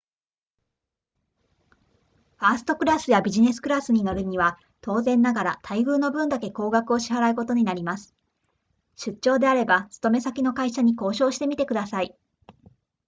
[2.37, 8.15] ファーストクラスやビジネスクラスに乗るには当然ながら待遇の分だけ高額を支払うことになります
[8.95, 12.15] 出張であれば勤め先の会社に交渉してみてください